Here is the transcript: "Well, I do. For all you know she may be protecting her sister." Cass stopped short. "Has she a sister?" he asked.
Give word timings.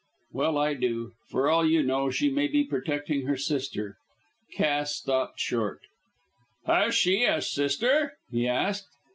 "Well, 0.31 0.57
I 0.57 0.73
do. 0.73 1.11
For 1.29 1.47
all 1.47 1.63
you 1.63 1.83
know 1.83 2.09
she 2.09 2.31
may 2.31 2.47
be 2.47 2.63
protecting 2.63 3.27
her 3.27 3.37
sister." 3.37 3.97
Cass 4.51 4.95
stopped 4.95 5.39
short. 5.39 5.81
"Has 6.65 6.95
she 6.95 7.23
a 7.25 7.39
sister?" 7.39 8.13
he 8.31 8.47
asked. 8.47 8.89